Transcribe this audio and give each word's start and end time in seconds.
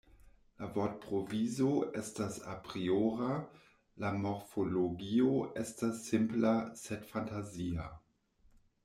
La 0.59 0.67
vortprovizo 0.75 1.67
estas 1.99 2.39
apriora, 2.53 3.35
la 4.05 4.11
morfologio 4.23 5.29
estas 5.65 6.01
simpla 6.07 6.55
sed 6.81 7.07
fantazia. 7.13 7.87